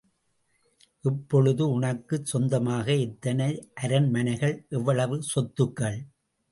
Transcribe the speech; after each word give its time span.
இப்பொழுது 1.03 1.69
உனக்குச் 1.69 2.25
சொந்தமாக 2.25 2.95
எத்தனை 2.95 3.49
அரண்மனைகள், 3.73 4.65
எவ்வளவு 4.69 5.21
சொத்துக்கள்! 5.35 5.99